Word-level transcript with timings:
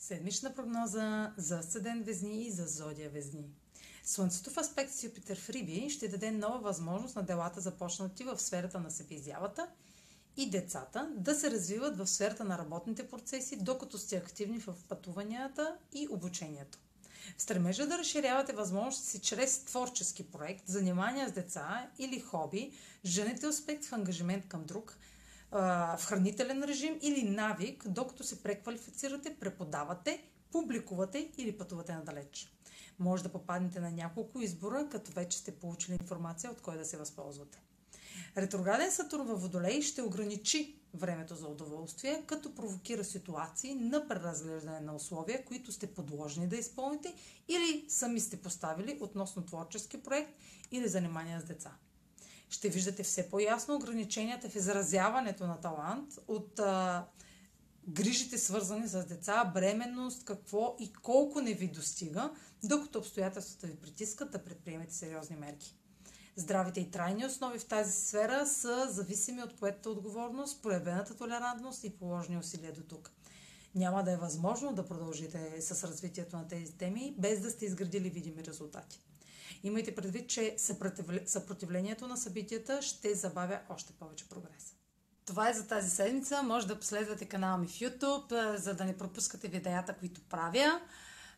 Седмична 0.00 0.54
прогноза 0.54 1.32
за 1.36 1.58
Асцендент 1.58 2.06
Везни 2.06 2.46
и 2.46 2.50
за 2.50 2.66
Зодия 2.66 3.10
Везни. 3.10 3.50
Слънцето 4.04 4.50
в 4.50 4.56
аспект 4.56 4.92
с 4.92 5.02
Юпитер 5.02 5.40
в 5.40 5.50
Риби 5.50 5.90
ще 5.90 6.08
даде 6.08 6.30
нова 6.30 6.58
възможност 6.58 7.16
на 7.16 7.22
делата 7.22 7.60
започнати 7.60 8.24
в 8.24 8.38
сферата 8.38 8.80
на 8.80 8.90
себеизявата 8.90 9.68
и 10.36 10.50
децата 10.50 11.10
да 11.16 11.34
се 11.34 11.50
развиват 11.50 11.96
в 11.96 12.06
сферата 12.06 12.44
на 12.44 12.58
работните 12.58 13.08
процеси, 13.08 13.56
докато 13.56 13.98
сте 13.98 14.16
активни 14.16 14.60
в 14.60 14.74
пътуванията 14.88 15.76
и 15.92 16.08
обучението. 16.10 16.78
В 17.36 17.42
стремежа 17.42 17.86
да 17.86 17.98
разширявате 17.98 18.52
възможности 18.52 19.08
си 19.08 19.20
чрез 19.20 19.64
творчески 19.64 20.30
проект, 20.30 20.66
занимания 20.66 21.28
с 21.28 21.32
деца 21.32 21.90
или 21.98 22.20
хоби, 22.20 22.72
женете 23.04 23.46
аспект 23.46 23.84
в 23.84 23.92
ангажимент 23.92 24.48
към 24.48 24.64
друг– 24.64 24.98
в 25.52 26.00
хранителен 26.00 26.64
режим 26.64 26.98
или 27.02 27.30
навик, 27.30 27.88
докато 27.88 28.24
се 28.24 28.42
преквалифицирате, 28.42 29.36
преподавате, 29.40 30.24
публикувате 30.52 31.30
или 31.38 31.58
пътувате 31.58 31.94
надалеч. 31.94 32.52
Може 32.98 33.22
да 33.22 33.28
попаднете 33.28 33.80
на 33.80 33.90
няколко 33.90 34.40
избора, 34.40 34.88
като 34.90 35.12
вече 35.12 35.38
сте 35.38 35.52
получили 35.52 35.98
информация 36.00 36.50
от 36.50 36.60
кой 36.60 36.78
да 36.78 36.84
се 36.84 36.96
възползвате. 36.96 37.62
Ретрограден 38.36 38.92
Сатурн 38.92 39.26
във 39.26 39.42
Водолей 39.42 39.82
ще 39.82 40.02
ограничи 40.02 40.74
времето 40.94 41.34
за 41.34 41.46
удоволствие, 41.46 42.22
като 42.26 42.54
провокира 42.54 43.04
ситуации 43.04 43.74
на 43.74 44.08
преразглеждане 44.08 44.80
на 44.80 44.94
условия, 44.94 45.44
които 45.44 45.72
сте 45.72 45.86
подложени 45.86 46.46
да 46.46 46.56
изпълните 46.56 47.14
или 47.48 47.84
сами 47.88 48.20
сте 48.20 48.42
поставили 48.42 48.98
относно 49.00 49.44
творчески 49.44 50.02
проект 50.02 50.30
или 50.70 50.88
занимания 50.88 51.40
с 51.40 51.44
деца 51.44 51.72
ще 52.48 52.68
виждате 52.68 53.02
все 53.02 53.30
по-ясно 53.30 53.74
ограниченията 53.74 54.48
в 54.48 54.54
изразяването 54.54 55.46
на 55.46 55.60
талант 55.60 56.18
от 56.28 56.58
а, 56.58 57.06
грижите 57.88 58.38
свързани 58.38 58.88
с 58.88 59.04
деца, 59.04 59.50
бременност, 59.54 60.24
какво 60.24 60.76
и 60.80 60.92
колко 60.92 61.40
не 61.40 61.54
ви 61.54 61.68
достига, 61.68 62.30
докато 62.64 62.98
обстоятелствата 62.98 63.66
ви 63.66 63.76
притискат 63.76 64.30
да 64.30 64.44
предприемете 64.44 64.94
сериозни 64.94 65.36
мерки. 65.36 65.74
Здравите 66.36 66.80
и 66.80 66.90
трайни 66.90 67.26
основи 67.26 67.58
в 67.58 67.66
тази 67.66 67.92
сфера 67.92 68.46
са 68.46 68.88
зависими 68.90 69.42
от 69.42 69.56
поетата 69.56 69.90
отговорност, 69.90 70.62
проявената 70.62 71.16
толерантност 71.16 71.84
и 71.84 71.90
положени 71.90 72.38
усилия 72.38 72.72
до 72.72 72.82
тук. 72.82 73.10
Няма 73.74 74.04
да 74.04 74.12
е 74.12 74.16
възможно 74.16 74.72
да 74.72 74.86
продължите 74.86 75.60
с 75.60 75.84
развитието 75.84 76.36
на 76.36 76.48
тези 76.48 76.72
теми, 76.72 77.14
без 77.18 77.40
да 77.40 77.50
сте 77.50 77.64
изградили 77.64 78.10
видими 78.10 78.44
резултати. 78.44 79.00
Имайте 79.62 79.94
предвид, 79.94 80.28
че 80.28 80.54
съпротивлението 81.26 82.08
на 82.08 82.16
събитията 82.16 82.82
ще 82.82 83.14
забавя 83.14 83.60
още 83.68 83.92
повече 83.92 84.28
прогрес. 84.28 84.74
Това 85.24 85.50
е 85.50 85.54
за 85.54 85.66
тази 85.66 85.90
седмица. 85.90 86.42
Може 86.42 86.66
да 86.66 86.78
последвате 86.78 87.24
канала 87.24 87.58
ми 87.58 87.66
в 87.66 87.70
YouTube, 87.70 88.56
за 88.56 88.74
да 88.74 88.84
не 88.84 88.96
пропускате 88.96 89.48
видеята, 89.48 89.94
които 89.94 90.20
правя. 90.20 90.80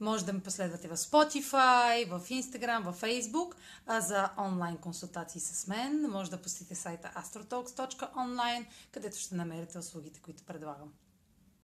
Може 0.00 0.24
да 0.24 0.32
ме 0.32 0.42
последвате 0.42 0.88
в 0.88 0.96
Spotify, 0.96 2.08
в 2.08 2.28
Instagram, 2.28 2.90
в 2.90 3.00
Facebook. 3.00 3.54
А 3.86 4.00
за 4.00 4.30
онлайн 4.38 4.76
консултации 4.76 5.40
с 5.40 5.66
мен 5.66 6.10
може 6.10 6.30
да 6.30 6.42
посетите 6.42 6.74
сайта 6.74 7.12
astrotalks.online, 7.16 8.66
където 8.92 9.18
ще 9.18 9.34
намерите 9.34 9.78
услугите, 9.78 10.20
които 10.20 10.44
предлагам. 10.44 10.92